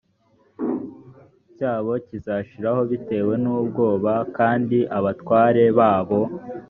cyabo 1.55 1.93
kizashiraho 2.05 2.81
bitewe 2.91 3.33
n 3.43 3.45
ubwoba 3.57 4.13
kandi 4.37 4.77
abatware 4.97 5.63
babo 5.77 6.21